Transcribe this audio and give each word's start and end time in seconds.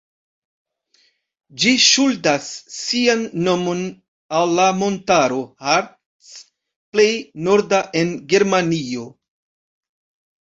Ĝi 1.63 1.73
ŝuldas 1.87 2.45
sian 2.75 3.21
nomon 3.47 3.83
al 4.39 4.53
la 4.59 4.65
montaro 4.79 5.39
"Harz", 5.67 6.31
plej 6.97 7.07
norda 7.49 7.83
en 8.03 8.15
Germanio. 8.33 9.05